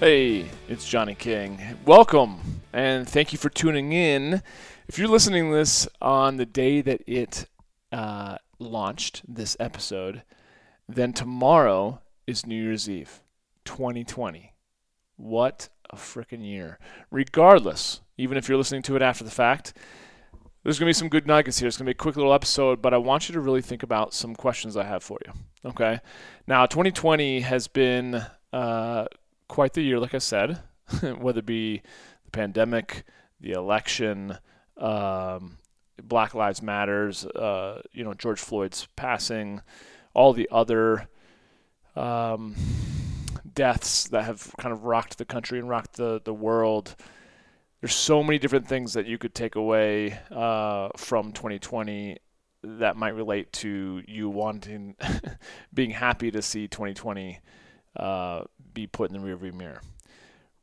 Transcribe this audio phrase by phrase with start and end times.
[0.00, 1.60] Hey, it's Johnny King.
[1.84, 4.42] Welcome and thank you for tuning in.
[4.88, 7.46] If you're listening to this on the day that it
[7.92, 10.22] uh, launched, this episode,
[10.88, 13.20] then tomorrow is New Year's Eve,
[13.66, 14.54] 2020.
[15.16, 16.78] What a freaking year.
[17.10, 19.74] Regardless, even if you're listening to it after the fact,
[20.62, 21.68] there's going to be some good nuggets here.
[21.68, 23.82] It's going to be a quick little episode, but I want you to really think
[23.82, 25.32] about some questions I have for you.
[25.62, 26.00] Okay.
[26.46, 29.04] Now, 2020 has been uh,
[29.50, 30.60] quite the year, like I said,
[31.18, 31.82] whether it be
[32.24, 33.02] the pandemic,
[33.40, 34.38] the election,
[34.76, 35.58] um,
[36.02, 39.60] Black Lives Matters, uh, you know, George Floyd's passing,
[40.14, 41.08] all the other
[41.96, 42.54] um,
[43.52, 46.94] deaths that have kind of rocked the country and rocked the, the world.
[47.80, 52.18] There's so many different things that you could take away uh, from 2020
[52.62, 54.94] that might relate to you wanting,
[55.74, 57.40] being happy to see 2020
[57.96, 59.80] uh, be put in the rearview mirror.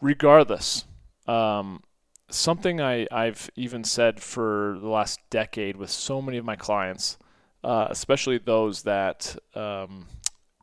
[0.00, 0.84] Regardless,
[1.26, 1.82] um,
[2.28, 7.18] something I, I've even said for the last decade with so many of my clients,
[7.62, 10.06] uh, especially those that, um,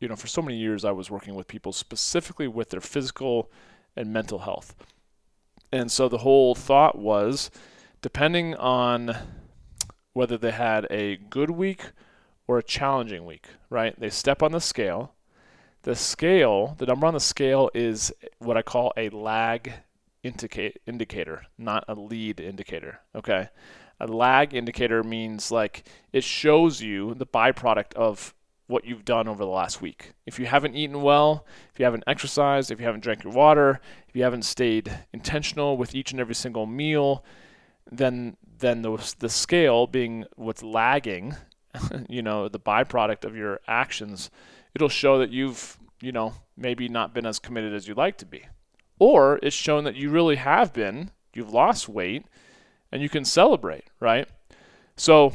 [0.00, 3.50] you know, for so many years I was working with people specifically with their physical
[3.96, 4.74] and mental health.
[5.72, 7.50] And so the whole thought was
[8.02, 9.16] depending on
[10.12, 11.92] whether they had a good week
[12.46, 13.98] or a challenging week, right?
[13.98, 15.14] They step on the scale
[15.82, 19.72] the scale, the number on the scale is what I call a lag
[20.22, 23.00] indicate, indicator, not a lead indicator.
[23.14, 23.48] Okay.
[24.00, 28.34] A lag indicator means like it shows you the byproduct of
[28.66, 30.12] what you've done over the last week.
[30.24, 33.80] If you haven't eaten well, if you haven't exercised, if you haven't drank your water,
[34.08, 37.24] if you haven't stayed intentional with each and every single meal,
[37.90, 41.36] then then the the scale being what's lagging,
[42.08, 44.30] you know, the byproduct of your actions
[44.74, 48.26] it'll show that you've, you know, maybe not been as committed as you'd like to
[48.26, 48.46] be.
[48.98, 52.24] Or it's shown that you really have been, you've lost weight,
[52.90, 54.28] and you can celebrate, right?
[54.96, 55.32] So,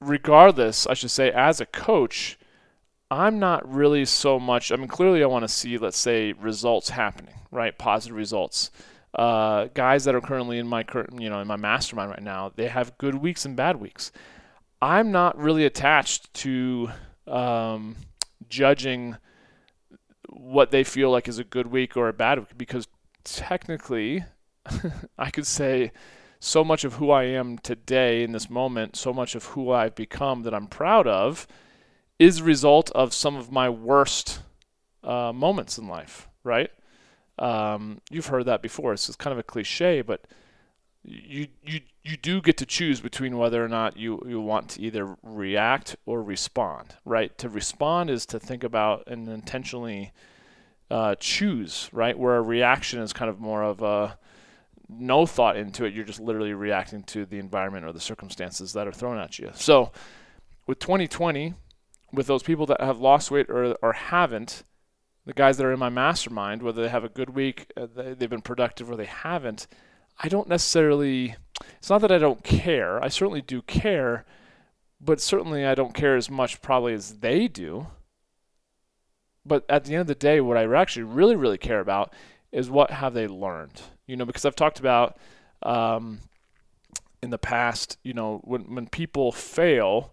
[0.00, 2.38] regardless, I should say, as a coach,
[3.10, 4.72] I'm not really so much.
[4.72, 7.76] I mean, clearly, I want to see, let's say, results happening, right?
[7.76, 8.70] Positive results.
[9.14, 12.50] Uh, guys that are currently in my current, you know, in my mastermind right now,
[12.56, 14.10] they have good weeks and bad weeks.
[14.80, 16.90] I'm not really attached to
[17.26, 17.96] um,
[18.48, 19.16] judging
[20.28, 22.88] what they feel like is a good week or a bad week because
[23.24, 24.24] technically
[25.18, 25.92] I could say
[26.40, 29.94] so much of who I am today in this moment, so much of who I've
[29.94, 31.46] become that I'm proud of
[32.18, 34.40] is a result of some of my worst
[35.04, 36.70] uh, moments in life, right?
[37.38, 38.92] Um, you've heard that before.
[38.92, 40.26] It's kind of a cliche, but
[41.04, 44.82] you you you do get to choose between whether or not you, you want to
[44.82, 47.36] either react or respond, right?
[47.38, 50.12] To respond is to think about and intentionally
[50.90, 52.18] uh, choose, right?
[52.18, 54.18] Where a reaction is kind of more of a
[54.88, 55.94] no thought into it.
[55.94, 59.52] You're just literally reacting to the environment or the circumstances that are thrown at you.
[59.54, 59.92] So
[60.66, 61.54] with 2020,
[62.12, 64.64] with those people that have lost weight or, or haven't,
[65.24, 68.28] the guys that are in my mastermind, whether they have a good week, uh, they've
[68.28, 69.68] been productive or they haven't–
[70.18, 71.36] I don't necessarily,
[71.78, 73.02] it's not that I don't care.
[73.02, 74.24] I certainly do care,
[75.00, 77.88] but certainly I don't care as much probably as they do.
[79.44, 82.12] But at the end of the day, what I actually really, really care about
[82.52, 83.82] is what have they learned?
[84.06, 85.16] You know, because I've talked about
[85.62, 86.20] um,
[87.22, 90.12] in the past, you know, when, when people fail,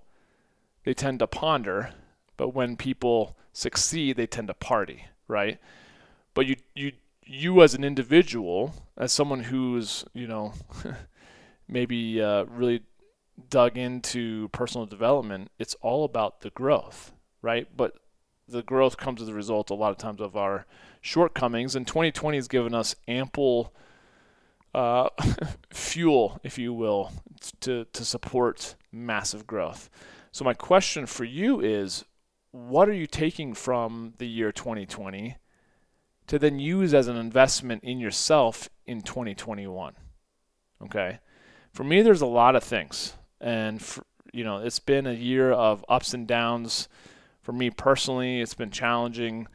[0.83, 1.91] they tend to ponder,
[2.37, 5.59] but when people succeed, they tend to party, right?
[6.33, 6.93] But you, you
[7.29, 10.53] you as an individual, as someone who's you know
[11.67, 12.81] maybe uh, really
[13.49, 17.67] dug into personal development, it's all about the growth, right?
[17.75, 17.93] But
[18.47, 20.65] the growth comes as a result a lot of times of our
[21.01, 23.73] shortcomings, and 2020 has given us ample
[24.73, 25.09] uh,
[25.71, 27.11] fuel, if you will,
[27.61, 29.89] to to support massive growth.
[30.31, 32.05] So my question for you is,
[32.51, 35.37] what are you taking from the year 2020?
[36.29, 39.95] To then use as an investment in yourself in 2021.
[40.83, 41.19] Okay.
[41.73, 43.13] For me, there's a lot of things.
[43.41, 46.87] And, for, you know, it's been a year of ups and downs.
[47.41, 49.47] For me personally, it's been challenging.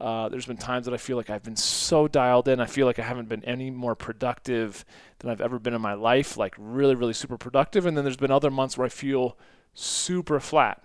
[0.00, 2.60] Uh, there's been times that I feel like I've been so dialed in.
[2.60, 4.86] I feel like I haven't been any more productive
[5.18, 7.84] than I've ever been in my life, like really, really super productive.
[7.84, 9.36] And then there's been other months where I feel
[9.74, 10.82] super flat.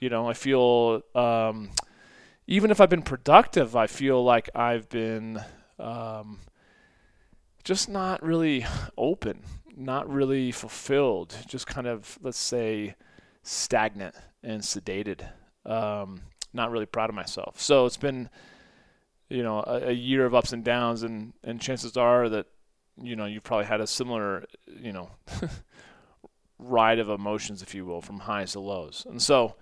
[0.00, 1.70] You know, I feel um,
[2.46, 5.40] even if I've been productive, I feel like I've been
[5.78, 6.40] um,
[7.64, 8.66] just not really
[8.96, 9.42] open,
[9.76, 12.94] not really fulfilled, just kind of, let's say,
[13.42, 15.28] stagnant and sedated.
[15.64, 16.22] Um,
[16.52, 17.60] not really proud of myself.
[17.60, 18.28] So it's been
[19.28, 22.46] you know a, a, year of ups and downs, and and chances are that
[23.00, 25.10] you know you've probably had a similar you know
[26.58, 29.06] ride of emotions, if you will, from highs to lows.
[29.08, 29.54] And so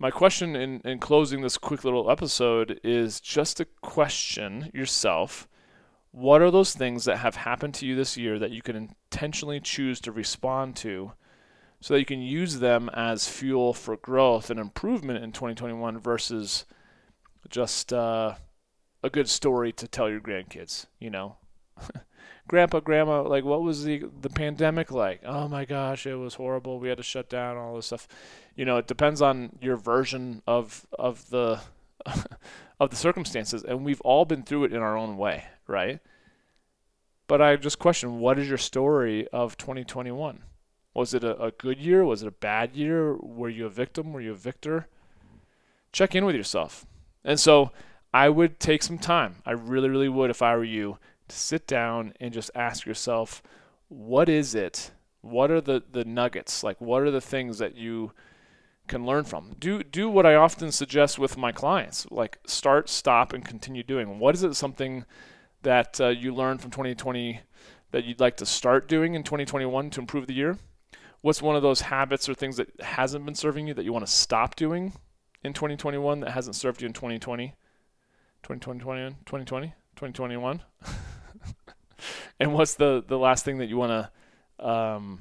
[0.00, 5.46] my question in, in closing this quick little episode is just to question yourself
[6.10, 9.60] what are those things that have happened to you this year that you can intentionally
[9.60, 11.12] choose to respond to
[11.80, 16.64] so that you can use them as fuel for growth and improvement in 2021 versus
[17.48, 18.34] just uh,
[19.02, 21.36] a good story to tell your grandkids, you know.
[22.48, 25.20] Grandpa, grandma, like what was the the pandemic like?
[25.24, 26.80] Oh my gosh, it was horrible.
[26.80, 28.08] We had to shut down all this stuff.
[28.56, 31.60] You know, it depends on your version of of the
[32.80, 36.00] of the circumstances and we've all been through it in our own way, right?
[37.28, 40.42] But I just question what is your story of 2021?
[40.92, 42.04] Was it a, a good year?
[42.04, 43.14] Was it a bad year?
[43.14, 44.12] Were you a victim?
[44.12, 44.88] Were you a victor?
[45.92, 46.84] Check in with yourself.
[47.24, 47.70] And so
[48.12, 49.36] I would take some time.
[49.46, 50.98] I really, really would if I were you
[51.30, 53.42] to sit down and just ask yourself,
[53.88, 54.92] what is it?
[55.20, 56.62] What are the, the nuggets?
[56.62, 58.12] Like, what are the things that you
[58.86, 59.54] can learn from?
[59.58, 64.18] Do, do what I often suggest with my clients like, start, stop, and continue doing.
[64.18, 65.04] What is it something
[65.62, 67.40] that uh, you learned from 2020
[67.90, 70.58] that you'd like to start doing in 2021 to improve the year?
[71.22, 74.06] What's one of those habits or things that hasn't been serving you that you want
[74.06, 74.94] to stop doing
[75.42, 77.54] in 2021 that hasn't served you in 2020?
[78.42, 79.66] 2020, 2020,
[79.96, 80.62] 2021.
[82.40, 84.08] and what's the the last thing that you want
[84.58, 85.20] to um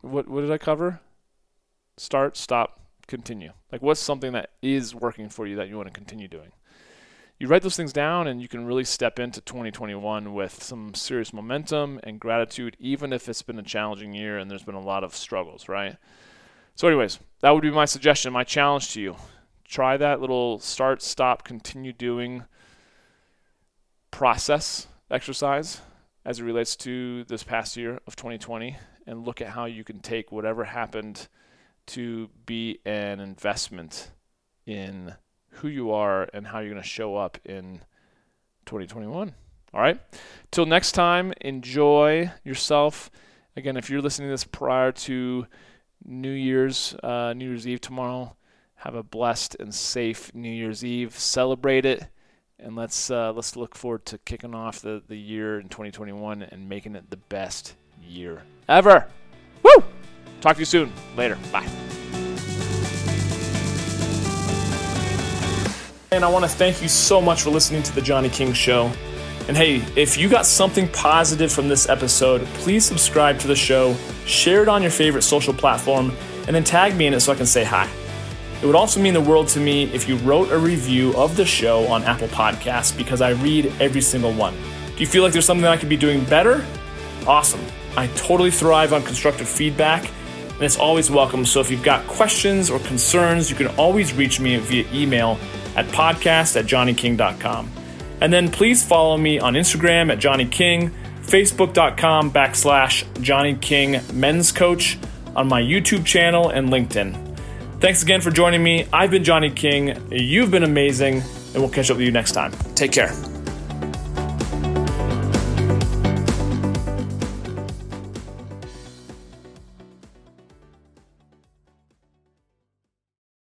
[0.00, 1.00] what what did I cover?
[1.96, 3.52] Start, stop, continue.
[3.72, 6.52] Like what's something that is working for you that you want to continue doing?
[7.40, 11.32] You write those things down and you can really step into 2021 with some serious
[11.32, 15.04] momentum and gratitude even if it's been a challenging year and there's been a lot
[15.04, 15.96] of struggles, right?
[16.74, 19.16] So anyways, that would be my suggestion, my challenge to you
[19.68, 22.44] try that little start, stop, continue doing
[24.10, 25.82] process exercise
[26.28, 28.76] as it relates to this past year of 2020
[29.06, 31.26] and look at how you can take whatever happened
[31.86, 34.10] to be an investment
[34.66, 35.14] in
[35.48, 37.80] who you are and how you're going to show up in
[38.66, 39.32] 2021.
[39.72, 39.98] All right.
[40.50, 43.10] Till next time, enjoy yourself.
[43.56, 45.46] Again, if you're listening to this prior to
[46.04, 48.36] New Year's, uh, New Year's Eve tomorrow,
[48.74, 51.18] have a blessed and safe New Year's Eve.
[51.18, 52.06] Celebrate it,
[52.60, 56.68] and let's uh, let's look forward to kicking off the, the year in 2021 and
[56.68, 59.06] making it the best year ever.
[59.62, 59.84] Woo!
[60.40, 60.92] Talk to you soon.
[61.16, 61.38] Later.
[61.52, 61.68] Bye.
[66.10, 68.90] And I want to thank you so much for listening to the Johnny King Show.
[69.46, 73.94] And hey, if you got something positive from this episode, please subscribe to the show,
[74.26, 76.12] share it on your favorite social platform,
[76.46, 77.88] and then tag me in it so I can say hi.
[78.60, 81.46] It would also mean the world to me if you wrote a review of the
[81.46, 84.54] show on Apple Podcasts because I read every single one.
[84.54, 86.66] Do you feel like there's something I could be doing better?
[87.26, 87.60] Awesome.
[87.96, 90.10] I totally thrive on constructive feedback
[90.58, 91.44] and it's always welcome.
[91.44, 95.38] So if you've got questions or concerns, you can always reach me via email
[95.76, 97.70] at podcast at johnnyking.com.
[98.20, 100.90] And then please follow me on Instagram at Johnny King,
[101.22, 104.98] Facebook.com backslash Johnny King Men's Coach,
[105.36, 107.27] on my YouTube channel and LinkedIn.
[107.80, 108.86] Thanks again for joining me.
[108.92, 109.96] I've been Johnny King.
[110.10, 111.22] You've been amazing,
[111.54, 112.52] and we'll catch up with you next time.
[112.74, 113.37] Take care.